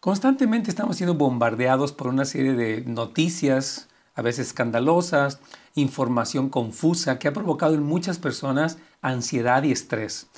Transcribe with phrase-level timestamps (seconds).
[0.00, 5.40] Constantemente estamos siendo bombardeados por una serie de noticias, a veces escandalosas,
[5.74, 10.28] información confusa que ha provocado en muchas personas ansiedad y estrés.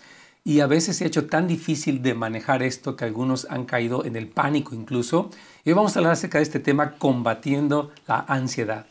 [0.42, 4.04] Y a veces se ha hecho tan difícil de manejar esto que algunos han caído
[4.04, 5.30] en el pánico incluso.
[5.64, 8.86] Y hoy vamos a hablar acerca de este tema combatiendo la ansiedad.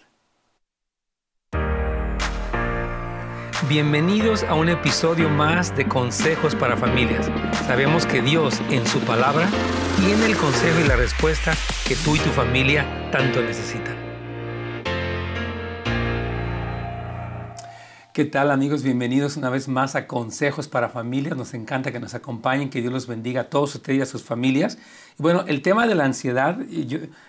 [3.70, 7.30] Bienvenidos a un episodio más de Consejos para Familias.
[7.68, 9.48] Sabemos que Dios en su palabra
[9.98, 11.54] tiene el consejo y la respuesta
[11.88, 13.96] que tú y tu familia tanto necesitan.
[18.14, 18.82] ¿Qué tal amigos?
[18.82, 21.38] Bienvenidos una vez más a Consejos para Familias.
[21.38, 24.24] Nos encanta que nos acompañen, que Dios los bendiga a todos ustedes y a sus
[24.24, 24.80] familias.
[25.20, 26.58] Bueno, el tema de la ansiedad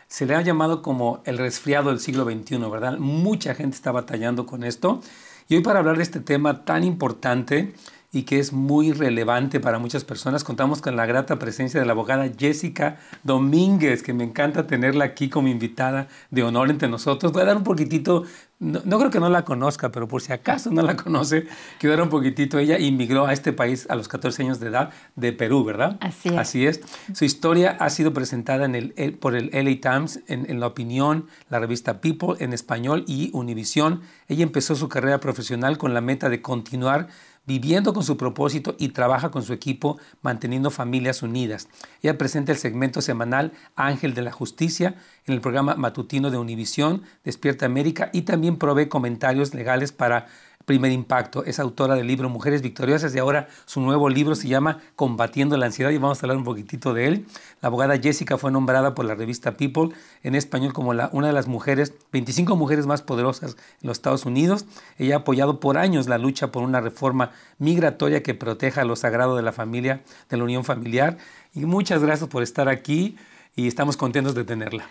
[0.09, 2.97] se le ha llamado como el resfriado del siglo XXI, ¿verdad?
[2.97, 5.03] Mucha gente está batallando con esto.
[5.49, 7.75] Y hoy para hablar de este tema tan importante
[8.13, 11.93] y que es muy relevante para muchas personas, contamos con la grata presencia de la
[11.93, 17.33] abogada Jessica Domínguez, que me encanta tenerla aquí como invitada de honor entre nosotros.
[17.33, 18.25] Voy a dar un poquitito,
[18.59, 21.47] no, creo que no la conozca, pero por si acaso no la conoce,
[21.79, 22.59] quiero dar un poquitito.
[22.59, 25.97] Ella inmigró a este país a los 14 años de edad de Perú, ¿verdad?
[26.01, 26.37] Así es.
[26.37, 26.81] Así es.
[27.15, 31.29] Su historia ha sido presentada en el, por el LA Times, en, en La Opinión,
[31.49, 34.03] la revista People en español y Univisión.
[34.29, 37.09] Ella empezó su carrera profesional con la meta de continuar
[37.45, 41.69] viviendo con su propósito y trabaja con su equipo manteniendo familias unidas.
[42.03, 44.95] Ella presenta el segmento semanal Ángel de la Justicia
[45.27, 50.27] en el programa matutino de Univisión, Despierta América y también provee comentarios legales para
[50.65, 51.45] Primer Impacto.
[51.45, 55.67] Es autora del libro Mujeres Victoriosas y ahora su nuevo libro se llama Combatiendo la
[55.67, 57.27] Ansiedad y vamos a hablar un poquitito de él.
[57.61, 59.91] La abogada Jessica fue nombrada por la revista People
[60.23, 64.25] en español como la, una de las mujeres, 25 mujeres más poderosas en los Estados
[64.25, 64.67] Unidos.
[64.99, 69.37] Ella ha apoyado por años la lucha por una reforma migratoria que proteja lo sagrado
[69.37, 71.19] de la familia, de la unión familiar.
[71.55, 73.17] Y muchas gracias por estar aquí
[73.57, 74.87] y estamos contentos de tenerla.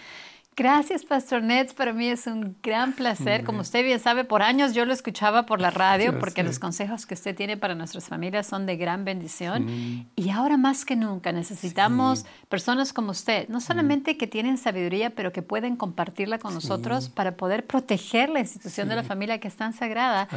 [0.61, 1.73] Gracias, Pastor Nets.
[1.73, 3.43] Para mí es un gran placer.
[3.43, 7.07] Como usted bien sabe, por años yo lo escuchaba por la radio porque los consejos
[7.07, 10.05] que usted tiene para nuestras familias son de gran bendición.
[10.15, 15.31] Y ahora más que nunca necesitamos personas como usted, no solamente que tienen sabiduría, pero
[15.31, 19.55] que pueden compartirla con nosotros para poder proteger la institución de la familia que es
[19.55, 20.27] tan sagrada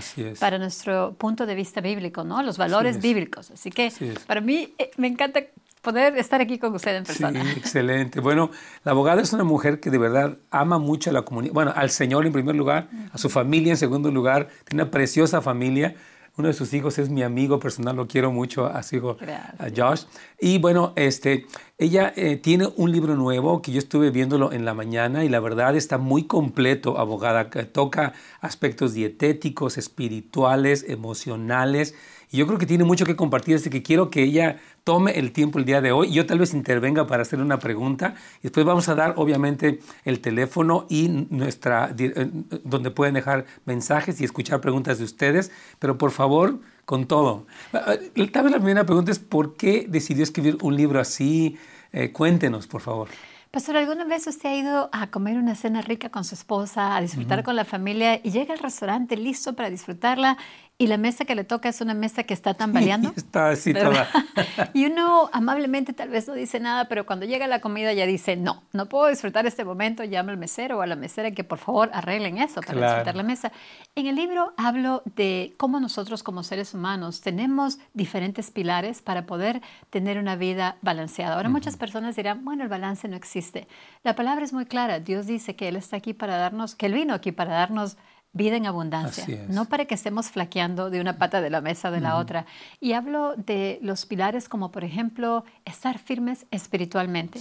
[0.41, 2.43] para nuestro punto de vista bíblico, ¿no?
[2.43, 3.51] Los valores bíblicos.
[3.51, 3.93] Así que
[4.27, 5.43] para mí eh, me encanta
[5.85, 7.45] poder estar aquí con usted en persona.
[7.45, 8.19] Sí, excelente.
[8.19, 8.51] Bueno,
[8.83, 11.91] la abogada es una mujer que de verdad ama mucho a la comunidad, bueno, al
[11.91, 15.95] Señor en primer lugar, a su familia en segundo lugar, tiene una preciosa familia.
[16.37, 19.17] Uno de sus hijos es mi amigo personal, lo quiero mucho, a su hijo
[19.59, 20.07] a Josh.
[20.41, 21.47] Y bueno, este,
[21.79, 25.39] ella eh, tiene un libro nuevo que yo estuve viéndolo en la mañana y la
[25.39, 31.95] verdad está muy completo, abogada, que toca aspectos dietéticos, espirituales, emocionales
[32.31, 35.33] y yo creo que tiene mucho que compartir, así que quiero que ella tome el
[35.33, 36.13] tiempo el día de hoy.
[36.13, 38.15] Yo tal vez intervenga para hacer una pregunta.
[38.41, 42.31] Y después vamos a dar, obviamente, el teléfono y nuestra, eh,
[42.65, 45.51] donde pueden dejar mensajes y escuchar preguntas de ustedes.
[45.79, 47.47] Pero por favor, con todo.
[47.73, 51.57] Eh, tal vez la primera pregunta es, ¿por qué decidió escribir un libro así?
[51.93, 53.09] Eh, cuéntenos, por favor.
[53.55, 57.01] Pastor, ¿alguna vez usted ha ido a comer una cena rica con su esposa, a
[57.01, 60.37] disfrutar con la familia y llega al restaurante listo para disfrutarla
[60.77, 63.13] y la mesa que le toca es una mesa que está tambaleando.
[63.17, 64.09] está así toda.
[64.75, 68.37] y uno amablemente tal vez no dice nada, pero cuando llega la comida ya dice,
[68.37, 71.59] no, no puedo disfrutar este momento, llama al mesero o a la mesera que por
[71.59, 73.53] favor arreglen eso para disfrutar la mesa.
[73.95, 79.63] En el libro hablo de cómo nosotros como seres humanos tenemos diferentes pilares para poder
[79.91, 81.37] tener una vida balanceada.
[81.37, 83.69] Ahora muchas personas dirán, bueno, el balance no existe.
[84.03, 86.95] La palabra es muy clara, Dios dice que Él está aquí para darnos, que Él
[86.95, 87.97] vino aquí para darnos
[88.35, 92.01] vida en abundancia, no para que estemos flaqueando de una pata de la mesa de
[92.01, 92.47] la otra.
[92.81, 97.41] Y hablo de los pilares como, por ejemplo, estar firmes espiritualmente.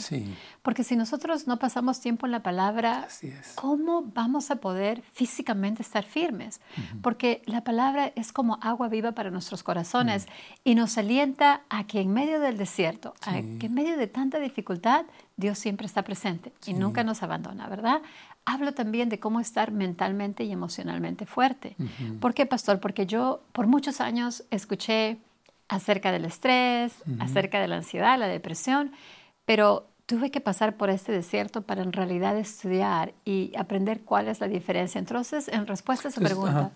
[0.61, 3.07] Porque si nosotros no pasamos tiempo en la palabra,
[3.55, 6.61] ¿cómo vamos a poder físicamente estar firmes?
[7.01, 10.27] Porque la palabra es como agua viva para nuestros corazones
[10.63, 14.37] y nos alienta a que en medio del desierto, a que en medio de tanta
[14.39, 15.05] dificultad,
[15.37, 18.01] Dios siempre está presente y nunca nos abandona, ¿verdad?
[18.45, 21.75] Hablo también de cómo estar mentalmente y emocionalmente fuerte.
[22.19, 22.79] ¿Por qué, pastor?
[22.79, 25.17] Porque yo por muchos años escuché
[25.69, 28.91] acerca del estrés, acerca de la ansiedad, la depresión,
[29.45, 34.41] pero tuve que pasar por este desierto para en realidad estudiar y aprender cuál es
[34.41, 34.99] la diferencia.
[34.99, 36.71] Entonces, en respuesta a su pregunta...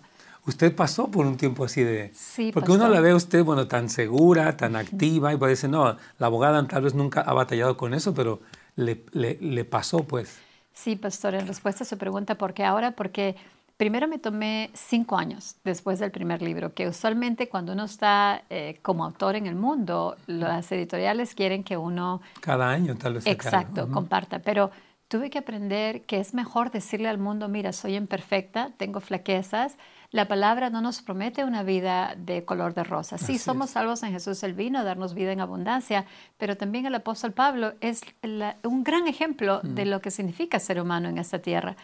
[0.46, 2.10] Usted pasó por un tiempo así de...
[2.14, 5.68] Sí, Porque uno la ve a usted, bueno, tan segura, tan activa, y puede decir,
[5.68, 8.40] no, la abogada tal vez nunca ha batallado con eso, pero
[8.74, 10.38] le, le, le pasó, pues.
[10.78, 12.92] Sí, pastor, en respuesta a su pregunta, ¿por qué ahora?
[12.92, 13.34] Porque
[13.78, 18.80] Primero me tomé cinco años después del primer libro, que usualmente cuando uno está eh,
[18.82, 22.20] como autor en el mundo, las editoriales quieren que uno...
[22.40, 23.26] Cada año tal vez.
[23.28, 24.40] Exacto, comparta.
[24.40, 24.72] Pero
[25.08, 29.78] tuve que aprender que es mejor decirle al mundo, mira, soy imperfecta, tengo flaquezas.
[30.10, 33.18] La palabra no nos promete una vida de color de rosa.
[33.18, 36.06] Sí, somos salvos en Jesús, el vino darnos vida en abundancia,
[36.36, 38.02] pero también el apóstol Pablo es
[38.62, 41.76] un gran ejemplo de lo que significa ser humano en esta tierra.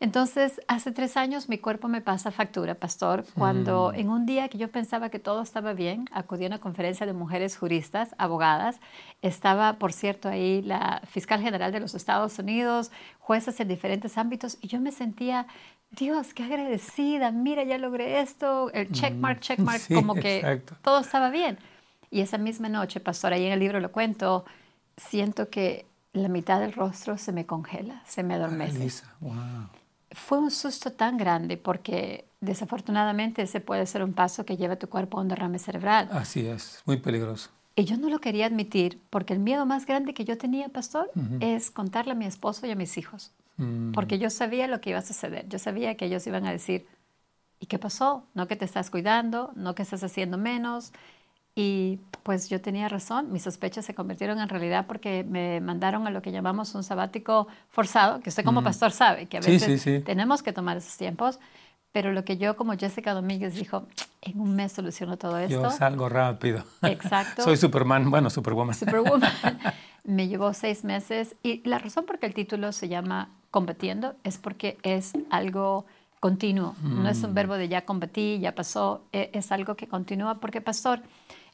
[0.00, 4.00] Entonces, hace tres años mi cuerpo me pasa factura, pastor, cuando mm.
[4.00, 7.12] en un día que yo pensaba que todo estaba bien, acudí a una conferencia de
[7.12, 8.80] mujeres juristas, abogadas.
[9.20, 14.56] Estaba, por cierto, ahí la fiscal general de los Estados Unidos, jueces en diferentes ámbitos,
[14.62, 15.46] y yo me sentía,
[15.90, 19.40] Dios, qué agradecida, mira, ya logré esto, el checkmark, mm.
[19.40, 21.58] checkmark, como que todo estaba bien.
[22.10, 24.46] Y esa misma noche, pastor, ahí en el libro lo cuento,
[24.96, 29.04] siento que la mitad del rostro se me congela, se me adormece.
[29.20, 29.68] wow
[30.12, 34.78] fue un susto tan grande porque desafortunadamente ese puede ser un paso que lleva a
[34.78, 36.08] tu cuerpo a un derrame cerebral.
[36.12, 37.50] Así es, muy peligroso.
[37.76, 41.10] Y yo no lo quería admitir porque el miedo más grande que yo tenía, pastor,
[41.40, 43.32] es contarle a mi esposo y a mis hijos.
[43.56, 43.92] Mm.
[43.92, 45.48] Porque yo sabía lo que iba a suceder.
[45.48, 46.86] Yo sabía que ellos iban a decir,
[47.60, 48.24] ¿y qué pasó?
[48.34, 50.92] No que te estás cuidando, no que estás haciendo menos.
[51.54, 56.10] Y pues yo tenía razón, mis sospechas se convirtieron en realidad porque me mandaron a
[56.10, 60.42] lo que llamamos un sabático forzado, que usted como pastor sabe que a veces tenemos
[60.42, 61.40] que tomar esos tiempos,
[61.92, 63.86] pero lo que yo como Jessica Domínguez dijo,
[64.22, 65.62] en un mes soluciono todo esto.
[65.62, 66.64] Yo salgo rápido.
[66.82, 67.42] Exacto.
[67.44, 68.74] Soy Superman, bueno, Superwoman.
[68.74, 69.32] Superwoman.
[70.04, 74.38] me llevó seis meses y la razón por que el título se llama Combatiendo es
[74.38, 75.86] porque es algo
[76.20, 77.34] continuo, no es un mm.
[77.34, 81.00] verbo de ya combatí, ya pasó, e, es algo que continúa porque, pastor,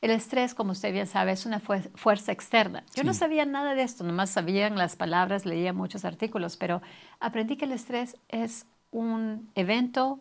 [0.01, 2.85] el estrés, como usted bien sabe, es una fuerza externa.
[2.95, 6.83] Yo no sabía nada de esto, nomás sabían las palabras, leía muchos artículos, pero
[7.19, 10.21] aprendí que el estrés es un evento,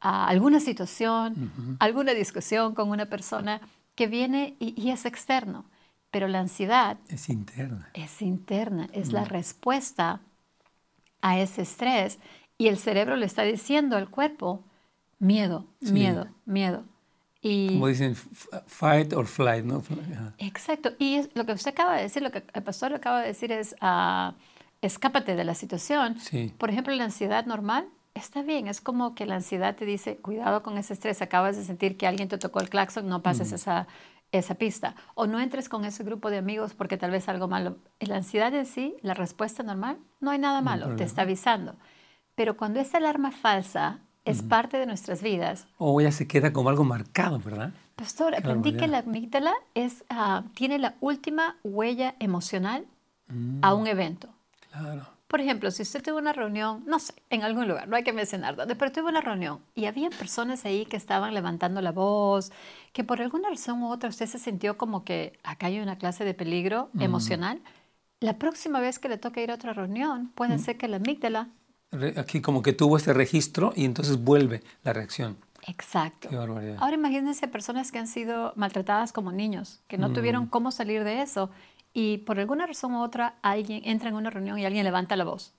[0.00, 3.60] alguna situación, alguna discusión con una persona
[3.94, 5.64] que viene y, es externo.
[6.10, 7.88] Pero la ansiedad es interna.
[7.94, 9.28] Es interna, es la mm.
[9.28, 10.20] respuesta
[11.22, 12.18] a ese estrés
[12.58, 14.62] y el cerebro le está diciendo al cuerpo,
[15.18, 16.84] miedo, miedo, miedo.
[17.42, 19.82] Como dicen, fight or flight, ¿no?
[20.38, 20.92] Exacto.
[20.98, 23.74] Y lo que usted acaba de decir, lo que el pastor acaba de decir es,
[23.82, 24.32] uh,
[24.80, 26.20] escápate de la situación.
[26.20, 26.54] Sí.
[26.56, 28.68] Por ejemplo, la ansiedad normal está bien.
[28.68, 31.20] Es como que la ansiedad te dice, cuidado con ese estrés.
[31.20, 33.54] Acabas de sentir que alguien te tocó el claxon, no pases mm.
[33.56, 33.88] esa,
[34.30, 34.94] esa pista.
[35.14, 37.76] O no entres con ese grupo de amigos porque tal vez algo malo.
[37.98, 41.74] La ansiedad en sí, la respuesta normal, no hay nada malo, te está avisando.
[42.36, 45.66] Pero cuando esa alarma falsa es parte de nuestras vidas.
[45.78, 47.72] O ya se queda como algo marcado, ¿verdad?
[47.96, 52.86] Pastor, aprendí que la amígdala es, ah, tiene la última huella emocional
[53.62, 53.78] a mm.
[53.78, 54.28] un evento.
[54.70, 55.06] Claro.
[55.26, 58.12] Por ejemplo, si usted tuvo una reunión, no sé, en algún lugar, no hay que
[58.12, 62.52] mencionar dónde, pero tuvo una reunión y había personas ahí que estaban levantando la voz,
[62.92, 66.26] que por alguna razón u otra usted se sintió como que acá hay una clase
[66.26, 67.02] de peligro mm.
[67.02, 67.62] emocional.
[68.20, 70.58] La próxima vez que le toque ir a otra reunión, puede mm.
[70.58, 71.48] ser que la amígdala
[72.16, 75.36] aquí como que tuvo este registro y entonces vuelve la reacción.
[75.66, 76.28] Exacto.
[76.28, 76.76] Qué barbaridad.
[76.80, 80.14] Ahora imagínense personas que han sido maltratadas como niños, que no mm.
[80.14, 81.50] tuvieron cómo salir de eso
[81.94, 85.24] y por alguna razón u otra alguien entra en una reunión y alguien levanta la
[85.24, 85.52] voz.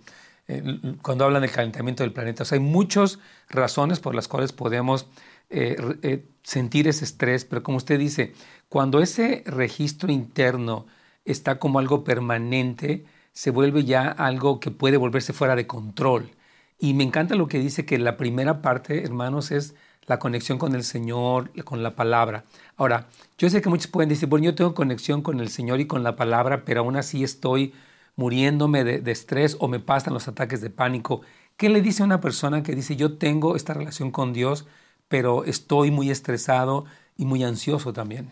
[0.49, 0.63] Eh,
[1.03, 5.07] cuando hablan del calentamiento del planeta, o sea, hay muchas razones por las cuales podemos
[5.51, 8.35] eh, sentir ese estrés, pero como usted dice,
[8.69, 10.87] cuando ese registro interno
[11.25, 16.31] está como algo permanente, se vuelve ya algo que puede volverse fuera de control.
[16.79, 19.75] Y me encanta lo que dice que la primera parte, hermanos, es
[20.07, 22.45] la conexión con el Señor, con la palabra.
[22.77, 25.87] Ahora, yo sé que muchos pueden decir, bueno, yo tengo conexión con el Señor y
[25.87, 27.75] con la palabra, pero aún así estoy
[28.17, 31.23] muriéndome de, estrés o me pasan los ataques de pánico.
[31.57, 34.67] ¿Qué le dice a una persona que dice, yo tengo esta relación con Dios,
[35.09, 36.85] pero estoy muy estresado
[37.17, 38.29] y muy ansioso también?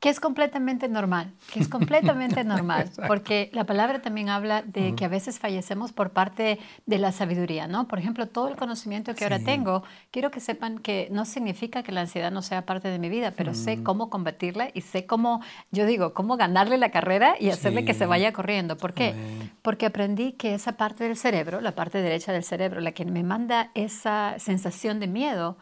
[0.00, 5.06] Que es completamente normal, que es completamente normal, porque la palabra también habla de que
[5.06, 7.88] a veces fallecemos por parte de la sabiduría, ¿no?
[7.88, 11.92] Por ejemplo, todo el conocimiento que ahora tengo, quiero que sepan que no significa que
[11.92, 15.40] la ansiedad no sea parte de mi vida, pero sé cómo combatirla y sé cómo,
[15.70, 18.76] yo digo, cómo ganarle la carrera y hacerle que se vaya corriendo.
[18.76, 19.14] ¿Por qué?
[19.62, 23.22] Porque aprendí que esa parte del cerebro, la parte derecha del cerebro, la que me
[23.22, 25.56] manda esa sensación de miedo,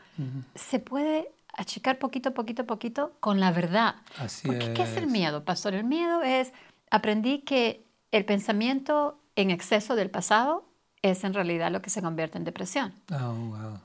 [0.55, 3.97] se puede achicar poquito, poquito, poquito con la verdad.
[4.19, 5.75] Así Porque, ¿Qué es el miedo, pastor?
[5.75, 6.53] El miedo es,
[6.91, 10.65] aprendí que el pensamiento en exceso del pasado
[11.03, 12.95] es en realidad lo que se convierte en depresión.
[13.13, 13.79] Oh,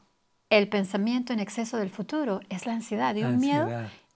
[0.50, 3.70] el pensamiento en exceso del futuro es la ansiedad y un miedo.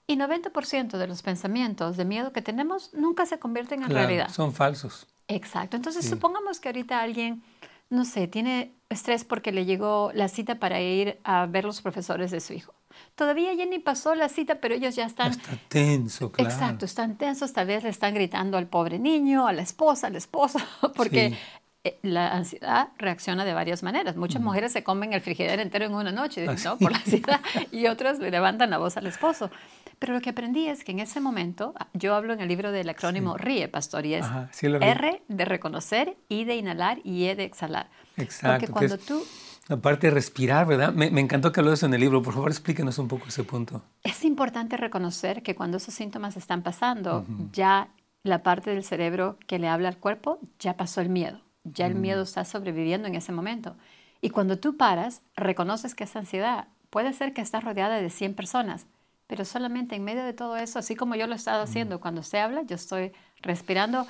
[0.07, 4.29] Y 90% de los pensamientos de miedo que tenemos nunca se convierten en realidad.
[4.29, 5.07] Son falsos.
[5.27, 5.77] Exacto.
[5.77, 7.43] Entonces, supongamos que ahorita alguien,
[7.89, 12.31] no sé, tiene estrés porque le llegó la cita para ir a ver los profesores
[12.31, 12.73] de su hijo.
[13.15, 15.31] Todavía ya ni pasó la cita, pero ellos ya están...
[15.31, 16.51] Está tenso, claro.
[16.51, 20.15] Exacto, están tensos, tal vez le están gritando al pobre niño, a la esposa, al
[20.15, 20.59] esposo,
[20.95, 21.37] porque
[21.83, 24.15] eh, la ansiedad reacciona de varias maneras.
[24.15, 26.77] Muchas mujeres se comen el frigider entero en una noche, ah, ¿no?
[26.77, 29.49] Por la ansiedad, y otras le levantan la voz al esposo.
[29.97, 32.71] Pero lo que aprendí es que en ese momento, ah, yo hablo en el libro
[32.71, 34.25] del acrónimo RIE, pastor, y es
[34.61, 37.89] R de reconocer, I de inhalar y E de exhalar.
[38.15, 38.67] Exacto.
[38.67, 39.25] Porque cuando tú
[39.69, 40.93] Aparte de respirar, ¿verdad?
[40.93, 42.21] Me, encantó que habló eso en el libro.
[42.21, 43.83] Por favor, explíquenos un poco ese punto.
[44.03, 47.89] Es importante reconocer que cuando esos síntomas están pasando, ya
[48.23, 51.39] la parte del cerebro que le habla al cuerpo, ya pasó el miedo.
[51.63, 53.75] Ya el miedo está sobreviviendo en ese momento.
[54.19, 58.35] Y cuando tú paras, reconoces que esa ansiedad puede ser que estás rodeada de 100
[58.35, 58.85] personas,
[59.25, 62.21] pero solamente en medio de todo eso, así como yo lo he estado haciendo, cuando
[62.21, 64.05] se habla, yo estoy respirando,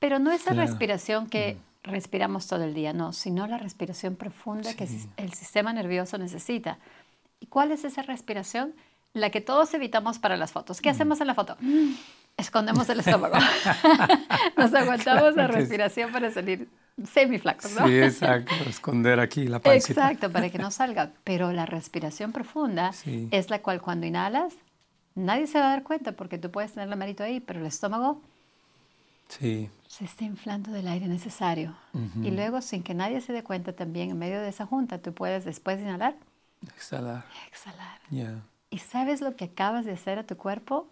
[0.00, 4.88] pero no esa respiración que respiramos todo el día, no, sino la respiración profunda que
[5.16, 6.78] el sistema nervioso necesita.
[7.40, 8.74] ¿Y cuál es esa respiración?
[9.12, 10.80] La que todos evitamos para las fotos.
[10.80, 10.92] ¿Qué mm.
[10.92, 11.56] hacemos en la foto?
[12.36, 13.36] Escondemos el estómago.
[14.56, 16.68] Nos aguantamos la respiración para salir
[17.06, 17.86] semiflacos, ¿no?
[17.86, 20.08] Sí, exacto, esconder aquí la pancita.
[20.10, 21.12] Exacto, para que no salga.
[21.22, 22.92] Pero la respiración profunda
[23.30, 24.54] es la cual cuando inhalas,
[25.14, 27.66] nadie se va a dar cuenta porque tú puedes tener la manito ahí, pero el
[27.66, 28.20] estómago
[29.28, 29.70] Sí.
[29.96, 31.76] Se está inflando del aire necesario.
[32.20, 35.14] Y luego, sin que nadie se dé cuenta también, en medio de esa junta, tú
[35.14, 36.16] puedes después de inhalar.
[36.66, 37.24] Exhalar.
[37.46, 38.00] Exhalar.
[38.70, 40.88] ¿Y sabes lo que acabas de hacer a tu cuerpo?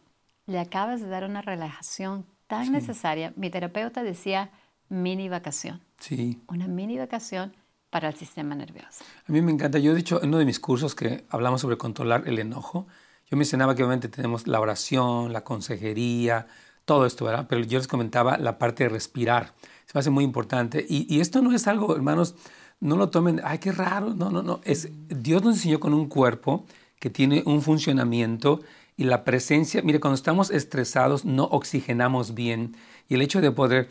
[0.46, 3.32] Le acabas de dar una relajación tan necesaria.
[3.34, 4.50] Mi terapeuta decía
[4.88, 5.80] mini vacación.
[5.98, 6.40] Sí.
[6.46, 7.56] Una mini vacación
[7.90, 9.02] para el sistema nervioso.
[9.26, 9.80] A mí me encanta.
[9.80, 12.86] Yo he dicho en uno de mis cursos que hablamos sobre controlar el enojo.
[13.28, 16.46] Yo mencionaba que obviamente tenemos la oración, la consejería,
[16.84, 17.46] todo esto, ¿verdad?
[17.48, 19.54] Pero yo les comentaba la parte de respirar.
[19.86, 20.84] Se me hace muy importante.
[20.88, 22.34] Y, esto no es algo, hermanos,
[22.80, 24.14] no lo tomen, ay, qué raro.
[24.14, 24.60] No, no, no.
[24.64, 26.64] Es, Dios nos enseñó con un cuerpo
[26.98, 28.60] que tiene un funcionamiento
[28.96, 32.76] y la presencia, mire, cuando estamos estresados no oxigenamos bien.
[33.08, 33.88] Y el hecho de poder,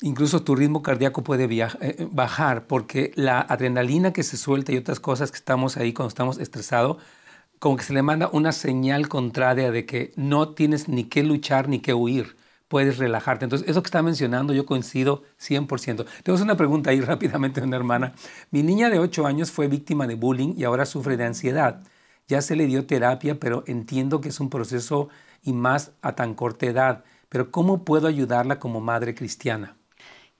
[0.00, 5.00] incluso tu ritmo cardíaco puede eh, bajar porque la adrenalina que se suelta y otras
[5.00, 6.96] cosas que estamos ahí cuando estamos estresados
[7.58, 11.68] como que se le manda una señal contraria de que no tienes ni que luchar
[11.68, 12.36] ni que huir,
[12.68, 13.44] puedes relajarte.
[13.44, 16.06] Entonces, eso que está mencionando yo coincido 100%.
[16.22, 18.14] Tengo una pregunta ahí rápidamente una hermana.
[18.50, 21.82] Mi niña de 8 años fue víctima de bullying y ahora sufre de ansiedad.
[22.28, 25.08] Ya se le dio terapia, pero entiendo que es un proceso
[25.42, 27.04] y más a tan corta edad.
[27.30, 29.76] Pero ¿cómo puedo ayudarla como madre cristiana?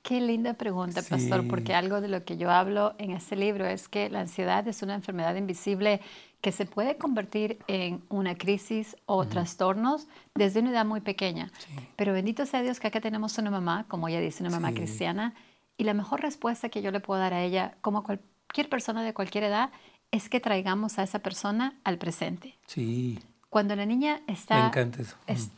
[0.03, 3.89] Qué linda pregunta, pastor, porque algo de lo que yo hablo en este libro es
[3.89, 6.01] que la ansiedad es una enfermedad invisible
[6.41, 11.51] que se puede convertir en una crisis o trastornos desde una edad muy pequeña.
[11.97, 15.35] Pero bendito sea Dios que acá tenemos una mamá, como ella dice, una mamá cristiana,
[15.77, 19.03] y la mejor respuesta que yo le puedo dar a ella, como a cualquier persona
[19.03, 19.71] de cualquier edad,
[20.11, 22.57] es que traigamos a esa persona al presente.
[22.67, 23.19] Sí.
[23.51, 24.71] Cuando la niña está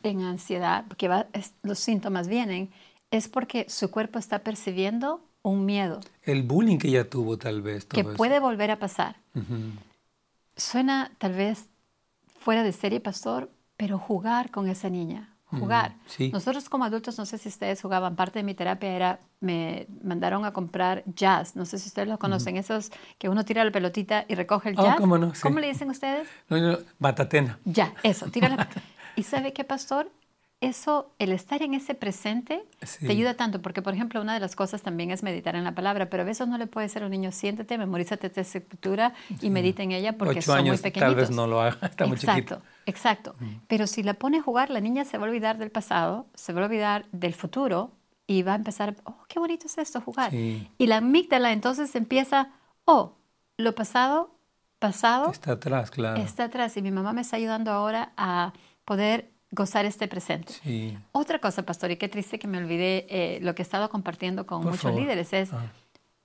[0.03, 1.11] en ansiedad, porque
[1.63, 2.71] los síntomas vienen,
[3.11, 6.01] es porque su cuerpo está percibiendo un miedo.
[6.23, 7.85] El bullying que ella tuvo tal vez.
[7.87, 9.17] que puede volver a pasar.
[10.57, 11.71] Suena tal vez
[12.39, 15.97] fuera de serie, pastor, pero jugar con esa niña, jugar.
[16.33, 20.45] Nosotros como adultos, no sé si ustedes jugaban, parte de mi terapia era, me mandaron
[20.45, 24.25] a comprar jazz, no sé si ustedes lo conocen, esos que uno tira la pelotita
[24.29, 24.97] y recoge el oh, jazz.
[24.97, 25.33] ¿cómo, no?
[25.43, 26.29] ¿Cómo le dicen ustedes?
[26.49, 27.59] No, no, batatena.
[27.65, 28.69] Ya, eso, tira la...
[29.17, 30.11] ¿Y sabe qué, pastor?
[30.61, 32.63] Eso, el estar en ese presente,
[33.01, 35.75] te ayuda tanto, porque por ejemplo, una de las cosas también es meditar en la
[35.75, 39.15] palabra, pero a veces no le puede ser a un niño, siéntate, memorízate esta escritura
[39.41, 41.01] y medita en ella porque son muy pequeñitos.
[41.01, 42.61] Tal vez no lo haga, está muy chiquito.
[42.85, 43.35] Exacto,
[43.69, 46.53] pero si la pone a jugar, la niña se va a olvidar del pasado, se
[46.53, 47.93] va a olvidar del futuro
[48.27, 50.35] y va a empezar, oh, qué bonito es esto, jugar.
[50.35, 52.51] Y la amígdala entonces empieza,
[52.85, 53.17] oh,
[53.57, 54.37] lo pasado,
[54.79, 55.31] pasado.
[55.31, 56.21] Está atrás, claro.
[56.21, 58.53] Está atrás y mi mamá me está ayudando ahora a
[58.85, 60.55] poder gozar este presente.
[61.13, 64.47] Otra cosa, pastor, y qué triste que me olvidé eh, lo que he estado compartiendo
[64.47, 65.73] con muchos líderes, es ah.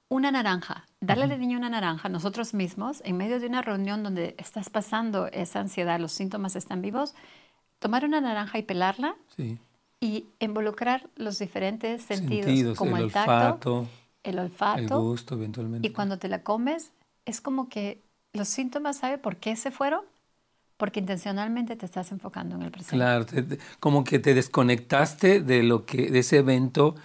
[0.09, 0.85] una naranja.
[1.01, 5.27] Darle al niño una naranja, nosotros mismos, en medio de una reunión donde estás pasando
[5.27, 7.15] esa ansiedad, los síntomas están vivos,
[7.79, 9.15] tomar una naranja y pelarla
[9.99, 13.87] y involucrar los diferentes sentidos, como el, tacto,
[14.23, 15.87] el olfato, el gusto, eventualmente.
[15.87, 16.91] Y cuando te la comes,
[17.25, 18.03] es como que
[18.33, 20.01] los síntomas, ¿sabe por qué se fueron?
[20.77, 22.97] Porque intencionalmente te estás enfocando en el presente.
[22.97, 23.25] Claro,
[23.79, 26.95] como que te desconectaste de lo que de ese evento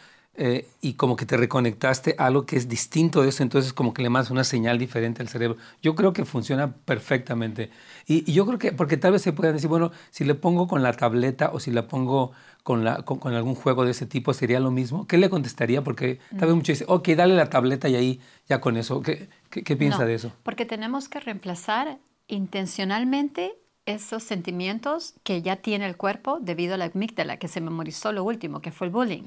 [0.43, 3.93] eh, y como que te reconectaste a algo que es distinto de eso, entonces como
[3.93, 5.59] que le mandas una señal diferente al cerebro.
[5.83, 7.71] Yo creo que funciona perfectamente.
[8.07, 10.83] Y, yo creo que, porque tal vez se pueda decir, bueno, si le pongo con
[10.83, 14.61] la tableta o si la pongo con, la, con, algún juego de ese tipo, ¿sería
[14.61, 15.07] lo mismo?
[15.07, 15.85] ¿Qué le contestaría?
[15.85, 16.57] Porque tal vez mm.
[16.57, 19.03] muchos dicen, ok, dale la tableta y ahí ya con eso.
[19.03, 20.33] ¿Qué, qué, piensa de eso?
[20.43, 21.99] Porque tenemos que reemplazar
[22.29, 23.53] intencionalmente
[23.87, 28.25] esos sentimientos que ya tiene el cuerpo debido a la amígdala, que se memorizó lo
[28.25, 29.25] último, que fue el bullying.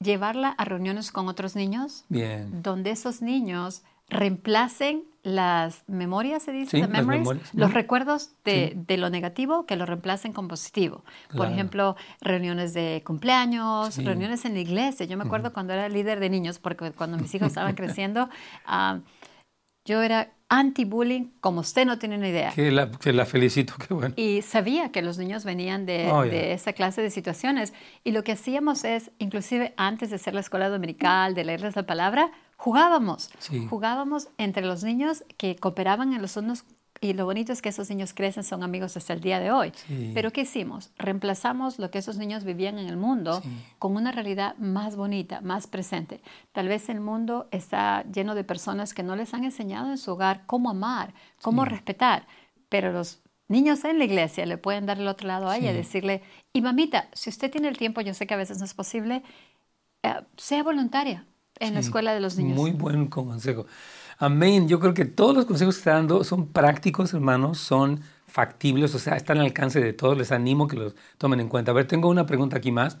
[0.00, 6.78] Llevarla a reuniones con otros niños, donde esos niños reemplacen las memorias, se dice,
[7.54, 11.04] los recuerdos de, lo negativo, que lo reemplacen con positivo.
[11.36, 15.06] Por ejemplo, reuniones de cumpleaños, reuniones en la iglesia.
[15.06, 18.28] Yo me acuerdo cuando era líder de niños, porque cuando mis hijos estaban creciendo,
[18.68, 19.00] uh,
[19.84, 22.52] yo era anti-bullying como usted no tiene una idea.
[22.52, 24.14] Que la, que la, felicito, qué bueno.
[24.16, 27.72] Y sabía que los niños venían de, oh, de, esa clase de situaciones.
[28.04, 31.84] Y lo que hacíamos es, inclusive antes de hacer la escuela dominical, de leerles la
[31.84, 33.30] palabra, jugábamos.
[33.68, 36.64] Jugábamos entre los niños que cooperaban en los unos
[37.00, 39.72] y lo bonito es que esos niños crecen, son amigos hasta el día de hoy.
[40.14, 40.90] Pero ¿qué hicimos?
[40.98, 43.42] Reemplazamos lo que esos niños vivían en el mundo
[43.78, 46.20] con una realidad más bonita, más presente.
[46.52, 50.12] Tal vez el mundo está lleno de personas que no les han enseñado en su
[50.12, 52.26] hogar cómo amar, cómo respetar,
[52.68, 56.22] pero los niños en la iglesia le pueden dar el otro lado a ella, decirle,
[56.52, 59.22] y mamita, si usted tiene el tiempo, yo sé que a veces no es posible,
[60.02, 61.26] eh, sea voluntaria
[61.58, 62.56] en la escuela de los niños.
[62.56, 63.66] Muy buen consejo.
[64.18, 64.68] Amén.
[64.68, 68.98] Yo creo que todos los consejos que está dando son prácticos, hermanos, son factibles, o
[68.98, 70.16] sea, están al alcance de todos.
[70.16, 71.72] Les animo que los tomen en cuenta.
[71.72, 72.98] A ver, tengo una pregunta aquí más.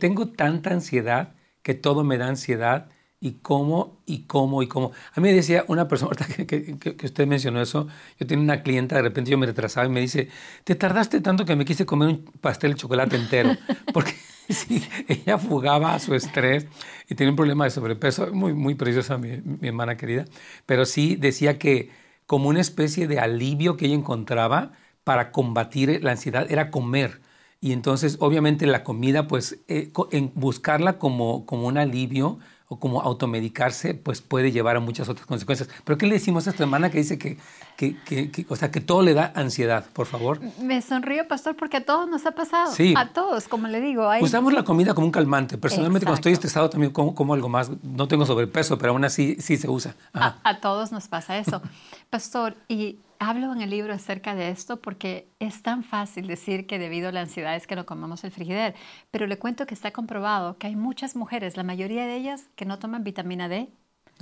[0.00, 2.88] tengo tanta ansiedad que todo me da ansiedad.
[3.20, 3.98] ¿Y cómo?
[4.06, 4.62] ¿Y cómo?
[4.62, 4.92] ¿Y cómo?
[5.14, 8.62] A mí me decía una persona, que, que, que, usted mencionó eso, yo tenía una
[8.62, 10.28] clienta, de repente yo me retrasaba y me dice,
[10.64, 13.56] te tardaste tanto que me quise comer un pastel de chocolate entero.
[13.94, 14.14] Porque
[15.08, 16.66] Ella fugaba su estrés
[17.08, 20.24] y tenía un problema de sobrepeso, muy, muy preciosa mi, hermana querida,
[20.66, 21.90] pero sí decía que
[22.26, 24.72] como una especie de alivio que ella encontraba
[25.04, 27.20] para combatir la ansiedad era comer.
[27.60, 29.90] Y entonces, obviamente, la comida, pues, eh,
[30.34, 35.68] buscarla como, como un alivio, o como automedicarse, pues puede llevar a muchas otras consecuencias.
[35.84, 37.38] Pero ¿qué le decimos a esta hermana que dice que,
[37.76, 40.40] que, que, o sea, que todo le da ansiedad, por favor?
[40.60, 42.72] Me sonrío, pastor, porque a todos nos ha pasado.
[42.72, 42.94] Sí.
[42.96, 44.10] A todos, como le digo.
[44.20, 45.58] Usamos la comida como un calmante.
[45.58, 47.70] Personalmente, cuando estoy estresado, también como, como, algo más.
[47.84, 49.94] No tengo sobrepeso, pero aún así sí se usa.
[50.12, 51.62] A, a, todos nos pasa eso.
[52.10, 56.78] pastor, y hablo en el libro acerca de esto porque es tan fácil decir que
[56.78, 58.74] debido a la ansiedad es que no comamos el frigider,
[59.10, 62.64] pero le cuento que está comprobado que hay muchas mujeres, la mayoría de ellas, que
[62.64, 63.68] no toman vitamina D.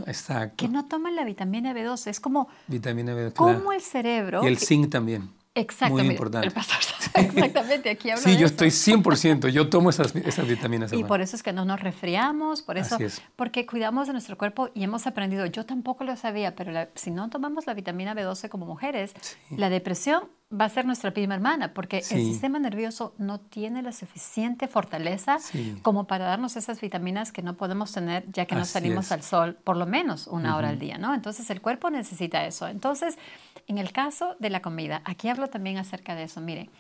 [0.07, 0.57] Exacto.
[0.57, 2.09] Que no toman la vitamina B12.
[2.09, 4.43] Es como, vitamina B12, como el cerebro.
[4.45, 5.31] Y el zinc también.
[5.55, 6.05] Exactamente.
[6.05, 6.49] Muy importante.
[6.49, 6.79] El pastor,
[7.15, 10.93] exactamente, aquí hablo Sí, yo estoy 100%, yo tomo esas, esas vitaminas.
[10.93, 12.99] Y por eso es que no nos resfriamos, por eso,
[13.37, 17.31] porque cuidamos de nuestro cuerpo y hemos aprendido, yo tampoco lo sabía, pero si no
[17.31, 19.15] tomamos la vitamina B12 como mujeres,
[19.51, 20.25] la depresión
[20.59, 25.39] va a ser nuestra prima hermana, porque el sistema nervioso no tiene la suficiente fortaleza
[25.83, 29.57] como para darnos esas vitaminas que no podemos tener ya que no salimos al sol
[29.65, 31.15] por lo menos una hora al día, ¿no?
[31.15, 32.69] Entonces el cuerpo necesita eso.
[32.69, 33.19] Entonces,
[33.67, 36.41] en el caso de la comida, aquí hablo también acerca de eso.
[36.41, 36.71] Miren,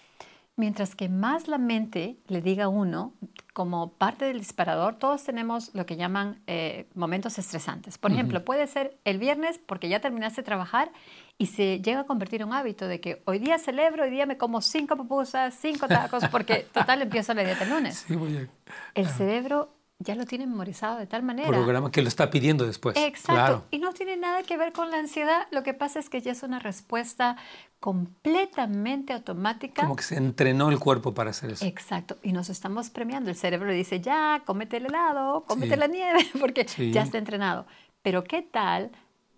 [0.56, 3.12] mientras que más la mente le diga a uno,
[3.52, 7.98] como parte del disparador, todos tenemos lo que llaman eh, momentos estresantes.
[7.98, 10.90] Por ejemplo, puede ser el viernes porque ya terminaste de trabajar
[11.36, 14.26] y se llega a convertir en un hábito de que hoy día celebro, hoy día
[14.26, 18.04] me como cinco pupusas, cinco tacos, porque total empiezo la dieta el lunes.
[18.06, 18.48] Sí, voy a...
[18.94, 21.48] El cerebro ya lo tiene memorizado de tal manera.
[21.48, 22.96] Programa que lo está pidiendo después.
[22.96, 23.64] Exacto.
[23.70, 25.46] Y no tiene nada que ver con la ansiedad.
[25.50, 27.36] Lo que pasa es que ya es una respuesta
[27.80, 29.82] completamente automática.
[29.82, 31.64] Como que se entrenó el cuerpo para hacer eso.
[31.64, 32.16] Exacto.
[32.22, 33.30] Y nos estamos premiando.
[33.30, 37.66] El cerebro le dice, ya, cómete el helado, cómete la nieve, porque ya está entrenado.
[38.02, 38.90] Pero ¿qué tal?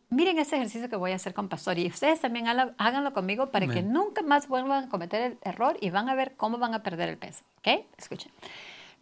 [0.09, 3.67] Miren ese ejercicio que voy a hacer con Pastor y ustedes también háganlo conmigo para
[3.67, 6.83] que nunca más vuelvan a cometer el error y van a ver cómo van a
[6.85, 7.43] perder el peso.
[7.59, 7.85] ¿Ok?
[7.99, 8.31] Escuchen.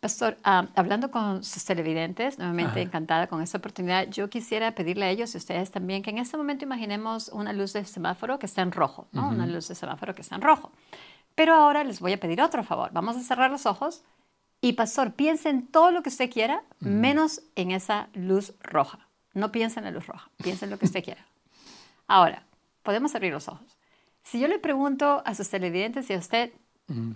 [0.00, 5.10] Pastor, ah, hablando con sus televidentes, nuevamente encantada con esta oportunidad, yo quisiera pedirle a
[5.10, 8.46] ellos y a ustedes también que en este momento imaginemos una luz de semáforo que
[8.46, 9.28] está en rojo, ¿no?
[9.28, 10.72] una luz de semáforo que está en rojo.
[11.34, 12.90] Pero ahora les voy a pedir otro favor.
[12.92, 14.04] Vamos a cerrar los ojos
[14.60, 19.03] y pastor, piense en todo lo que usted quiera, menos en esa luz roja.
[19.34, 21.24] No piense en la luz roja, piense en lo que usted quiera.
[22.06, 22.44] Ahora,
[22.82, 23.78] podemos abrir los ojos.
[24.22, 26.52] Si yo le pregunto a sus televidentes y a usted,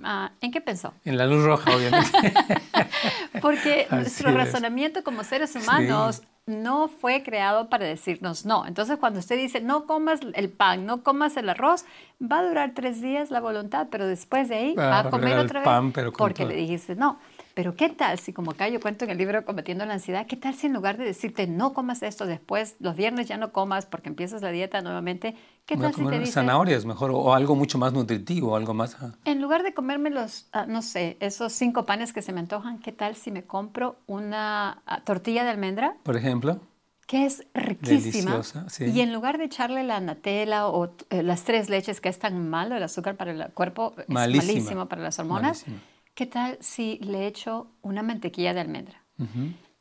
[0.03, 0.93] ah, ¿en qué pensó?
[1.05, 2.11] En la luz roja, obviamente.
[3.41, 8.67] Porque nuestro razonamiento como seres humanos no fue creado para decirnos no.
[8.67, 11.85] Entonces, cuando usted dice, no comas el pan, no comas el arroz,
[12.21, 15.61] va a durar tres días la voluntad, pero después de ahí va, a comer otra
[15.61, 17.19] vez porque le dijiste no.
[17.59, 20.37] Pero ¿qué tal si, como acá yo cuento en el libro Combatiendo la Ansiedad, qué
[20.37, 23.85] tal si en lugar de decirte no comas esto después, los viernes ya no comas
[23.85, 25.35] porque empiezas la dieta nuevamente,
[25.67, 26.35] ¿qué tal si te dices...
[26.35, 28.97] zanahorias mejor o algo mucho más nutritivo, algo más...
[29.25, 32.79] En lugar de comerme los, ah, no sé, esos cinco panes que se me antojan,
[32.79, 35.97] ¿qué tal si me compro una ah, tortilla de almendra?
[36.05, 36.61] Por ejemplo.
[37.09, 38.41] Que es riquísima.
[38.79, 42.49] Y en lugar de echarle la natela o eh, las tres leches, que es tan
[42.49, 45.65] malo el azúcar para el cuerpo, es malísimo para las hormonas,
[46.19, 49.05] ¿qué tal si le echo una mantequilla de almendra?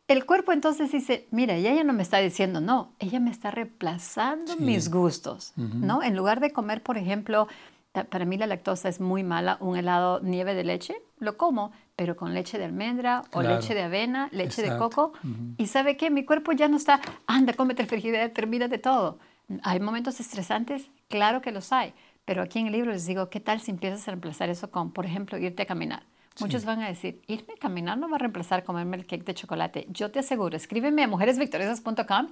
[0.07, 4.55] El cuerpo entonces dice, mira, ella no me está diciendo no, ella me está reemplazando
[4.57, 6.03] mis gustos, ¿no?
[6.03, 7.47] En lugar de comer, por ejemplo,
[7.91, 12.15] para mí la lactosa es muy mala, un helado nieve de leche, lo como, pero
[12.15, 15.13] con leche de almendra o leche de avena, leche de coco.
[15.57, 19.17] Y sabe qué, mi cuerpo ya no está, anda, cómete el frigidaire, termina de todo.
[19.63, 20.87] ¿Hay momentos estresantes?
[21.07, 21.95] Claro que los hay.
[22.25, 24.91] Pero aquí en el libro les digo, ¿qué tal si empiezas a reemplazar eso con,
[24.91, 26.03] por ejemplo, irte a caminar?
[26.39, 29.33] Muchos van a decir, irme a caminar no va a reemplazar comerme el cake de
[29.33, 29.87] chocolate.
[29.89, 32.27] Yo te aseguro, escríbeme a mujeresvictoriosas.com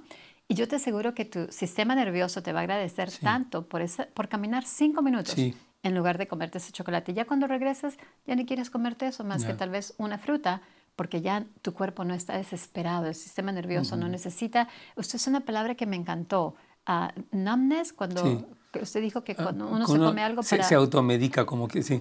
[0.48, 4.06] y yo te aseguro que tu sistema nervioso te va a agradecer tanto por, esa,
[4.14, 7.14] por caminar cinco minutos en lugar de comerte ese chocolate.
[7.14, 10.62] Ya cuando regresas, ya ni quieres comerte eso más que tal vez una fruta,
[10.94, 14.68] porque ya tu cuerpo no está desesperado, el sistema nervioso no necesita.
[14.96, 16.54] Usted es una palabra que me encantó.
[16.88, 18.46] Uh, numbness, cuando
[18.80, 20.62] usted dijo que ah, cuando uno se come algo para...
[20.62, 22.00] Se, se automedica, como que sí.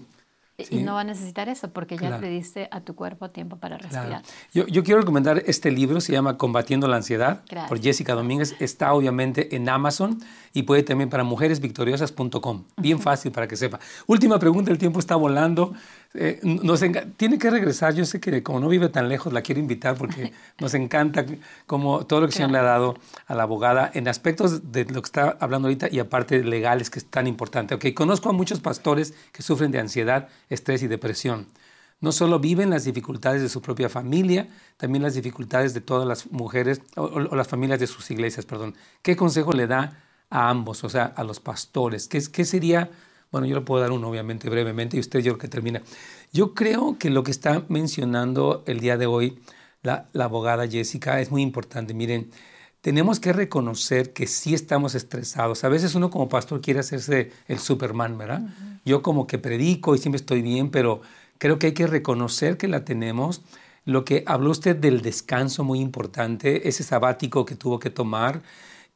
[0.58, 3.78] Y no va a necesitar eso porque ya le diste a tu cuerpo tiempo para
[3.78, 4.22] respirar.
[4.54, 8.56] Yo, yo, quiero recomendar este libro, se llama Combatiendo la Ansiedad, por Jessica Domínguez.
[8.60, 10.20] Está obviamente en Amazon
[10.54, 12.64] y puede también para mujeresvictoriosas.com.
[12.78, 13.80] Bien fácil para que sepa.
[14.08, 15.74] Última pregunta, el tiempo está volando.
[16.14, 16.84] Eh, nos
[17.18, 17.94] tiene que regresar.
[17.94, 21.26] Yo sé que como no vive tan lejos, la quiero invitar porque nos encanta
[21.66, 22.96] como todo lo que se le ha dado
[23.28, 27.00] a la abogada en aspectos de lo que está hablando ahorita y aparte legales, que
[27.00, 27.76] es tan importante.
[27.76, 31.48] Okay, conozco a muchos pastores que sufren de ansiedad, estrés y depresión.
[32.02, 36.32] No solo viven las dificultades de su propia familia, también las dificultades de todas las
[36.32, 38.76] mujeres o, las familias de sus iglesias, perdón.
[39.02, 42.08] ¿Qué consejo le da a ambos, o sea, a los pastores?
[42.08, 42.90] ¿Qué, qué sería
[43.32, 45.82] bueno, yo le puedo dar uno, obviamente, brevemente, y usted yo creo que termina.
[46.32, 49.40] Yo creo que lo que está mencionando el día de hoy
[49.86, 51.94] la, abogada Jessica es muy importante.
[51.94, 52.30] Miren,
[52.82, 55.64] tenemos que reconocer que sí estamos estresados.
[55.64, 58.42] A veces uno como pastor quiere hacerse el Superman, ¿verdad?
[58.84, 61.02] Yo como que predico y siempre estoy bien, pero
[61.38, 63.42] creo que hay que reconocer que la tenemos.
[63.86, 68.42] Lo que habló usted del descanso, muy importante, ese sabático que tuvo que tomar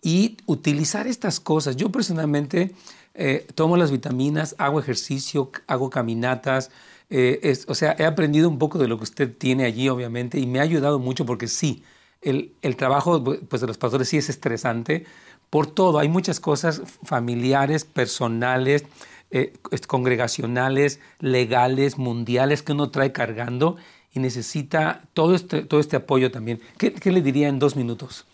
[0.02, 1.76] y utilizar estas cosas.
[1.76, 2.72] Yo personalmente
[3.14, 6.72] eh, tomo las vitaminas, hago ejercicio, hago caminatas.
[7.10, 10.48] Eh, o sea, he aprendido un poco de lo que usted tiene allí, obviamente, y
[10.48, 11.84] me ha ayudado mucho porque sí,
[12.22, 15.06] el, trabajo pues, de los pastores sí es estresante
[15.50, 16.00] por todo.
[16.00, 18.86] Hay muchas cosas familiares, personales,
[19.32, 19.54] eh,
[19.88, 23.78] congregacionales, legales, mundiales que uno trae cargando
[24.14, 26.62] y necesita todo este, todo este apoyo también.
[26.78, 28.26] ¿Qué le diría en dos minutos?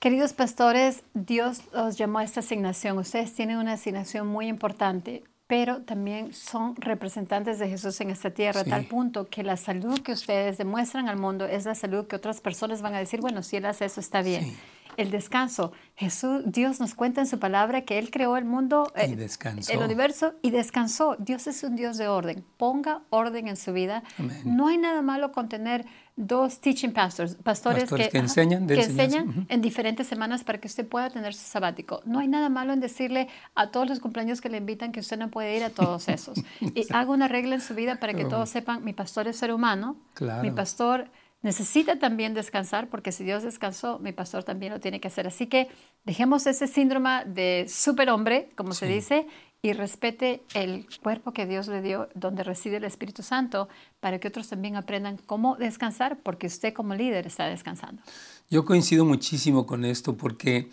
[0.00, 2.96] Queridos pastores, Dios os llamó a esta asignación.
[2.96, 8.62] Ustedes tienen una asignación muy importante, pero también son representantes de Jesús en esta tierra,
[8.62, 12.16] a tal punto que la salud que ustedes demuestran al mundo es la salud que
[12.16, 14.56] otras personas van a decir, bueno, si él hace eso está bien
[14.96, 15.72] el descanso.
[15.96, 19.28] Jesús, Dios nos cuenta en su palabra que Él creó el mundo, eh,
[19.68, 21.16] el universo y descansó.
[21.18, 22.44] Dios es un Dios de orden.
[22.56, 24.02] Ponga orden en su vida.
[24.44, 25.84] No hay nada malo con tener
[26.16, 31.08] dos teaching pastors, pastores, que, enseñan, que enseñan en diferentes semanas para que usted pueda
[31.08, 32.02] tener su sabático.
[32.04, 35.18] No hay nada malo en decirle a todos los cumpleaños que le invitan que usted
[35.18, 36.38] no puede ir a todos esos.
[36.60, 39.52] y haga una regla en su vida para que todos sepan, mi pastor es ser
[39.52, 39.96] humano,
[40.42, 41.08] mi pastor
[41.42, 45.26] necesita también descansar, porque si Dios descansó, mi pastor también lo tiene que hacer.
[45.26, 45.68] Así que
[46.04, 49.26] dejemos ese síndrome de superhombre, como se dice,
[49.62, 53.68] y respete el cuerpo que Dios le dio, donde reside el Espíritu Santo,
[54.00, 58.02] para que otros también aprendan cómo descansar, porque usted como líder está descansando.
[58.48, 60.70] Yo coincido muchísimo con esto, porque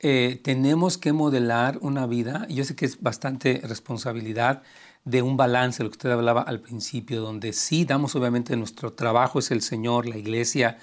[0.00, 4.62] eh, tenemos que modelar una vida, yo sé que es bastante responsabilidad,
[5.04, 9.38] de un balance, lo que usted hablaba al principio, donde sí damos obviamente nuestro trabajo
[9.38, 10.78] es el Señor, la iglesia,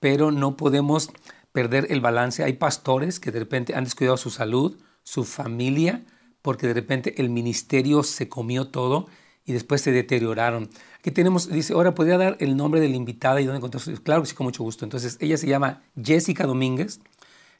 [0.00, 1.10] pero no podemos
[1.52, 2.44] perder el balance.
[2.44, 6.04] Hay pastores que de repente han descuidado su salud, su familia,
[6.42, 9.06] porque de repente el ministerio se comió todo
[9.44, 10.68] y después se deterioraron.
[10.98, 14.22] Aquí tenemos, dice, ahora podría dar el nombre de la invitada y dónde encontró Claro
[14.22, 14.84] que sí, con mucho gusto.
[14.84, 17.00] Entonces, ella se llama Jessica Domínguez.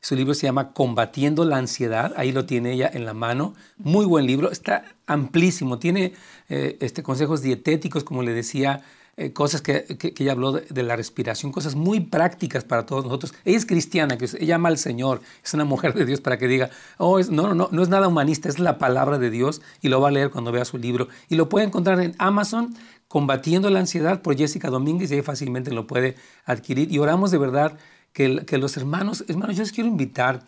[0.03, 2.13] Su libro se llama Combatiendo la Ansiedad.
[2.17, 3.55] Ahí lo tiene ella en la mano.
[3.79, 4.51] Muy buen libro.
[4.51, 5.79] Está amplísimo.
[5.79, 6.13] Tiene
[6.49, 8.83] eh, este, consejos dietéticos, como le decía,
[9.17, 9.87] eh, cosas que,
[10.19, 13.33] ella habló de, la respiración, cosas muy prácticas para todos nosotros.
[13.45, 16.49] Ella es cristiana, que ella ama al Señor, es una mujer de Dios para que
[16.49, 19.89] diga, oh, es, no, no, no es nada humanista, es la palabra de Dios y
[19.89, 21.07] lo va a leer cuando vea su libro.
[21.29, 22.75] Y lo puede encontrar en Amazon,
[23.13, 26.91] Combatiendo la Ansiedad por Jessica Domínguez, y ahí fácilmente lo puede adquirir.
[26.91, 27.77] Y oramos de verdad
[28.13, 30.45] que, que los hermanos, hermanos, yo les quiero invitar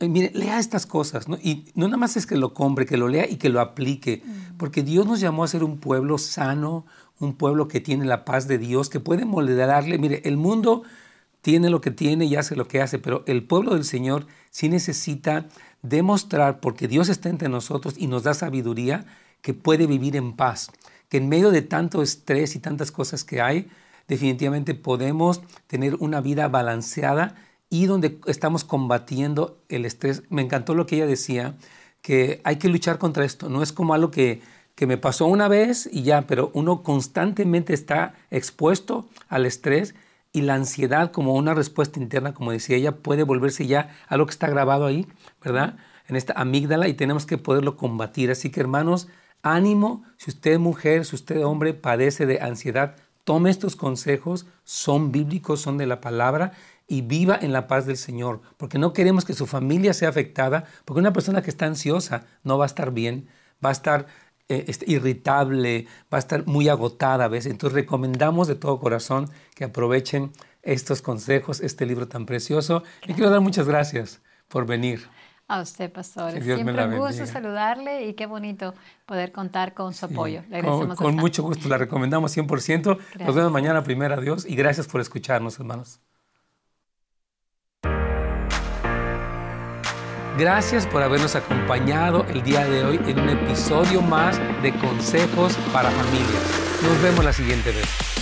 [0.00, 1.36] eh, mire, lea estas cosas, ¿no?
[1.42, 4.22] Y no nada más es que lo compre, que lo lea y que lo aplique,
[4.24, 4.56] mm.
[4.56, 6.86] porque Dios nos llamó a ser un pueblo sano,
[7.18, 9.98] un pueblo que tiene la paz de Dios, que puede moldearle.
[9.98, 10.84] Mire, el mundo
[11.42, 14.68] tiene lo que tiene y hace lo que hace, pero el pueblo del Señor sí
[14.68, 15.46] necesita
[15.82, 19.04] demostrar, porque Dios está entre nosotros y nos da sabiduría,
[19.42, 20.70] que puede vivir en paz,
[21.08, 23.68] que en medio de tanto estrés y tantas cosas que hay,
[24.08, 27.36] definitivamente podemos tener una vida balanceada
[27.70, 30.22] y donde estamos combatiendo el estrés.
[30.30, 31.56] Me encantó lo que ella decía,
[32.02, 34.40] que hay que luchar contra esto, no es como algo que
[34.78, 39.96] que me pasó una vez y ya, pero uno constantemente está expuesto al estrés
[40.32, 44.30] y la ansiedad como una respuesta interna, como decía ella, puede volverse ya algo que
[44.30, 45.08] está grabado ahí,
[45.42, 45.78] ¿verdad?
[46.06, 48.30] En esta amígdala y tenemos que poderlo combatir.
[48.30, 49.08] Así que hermanos,
[49.42, 52.94] ánimo, si usted mujer, si usted hombre padece de ansiedad,
[53.28, 56.52] tome estos consejos, son bíblicos, son de la palabra
[56.86, 60.64] y viva en la paz del Señor, porque no queremos que su familia sea afectada,
[60.86, 63.28] porque una persona que está ansiosa no va a estar bien,
[63.62, 64.06] va a estar
[64.48, 67.52] eh, este, irritable, va a estar muy agotada a veces.
[67.52, 72.82] Entonces recomendamos de todo corazón que aprovechen estos consejos, este libro tan precioso.
[73.06, 75.06] Y quiero dar muchas gracias por venir.
[75.50, 76.32] A usted, pastor.
[76.42, 78.74] Siempre un gusto saludarle y qué bonito
[79.06, 80.42] poder contar con su apoyo.
[80.50, 82.98] Le con, con mucho gusto, la recomendamos 100%.
[83.18, 86.00] Nos vemos mañana, primera Dios, y gracias por escucharnos, hermanos.
[90.38, 95.90] Gracias por habernos acompañado el día de hoy en un episodio más de Consejos para
[95.90, 96.80] Familias.
[96.82, 98.17] Nos vemos la siguiente vez.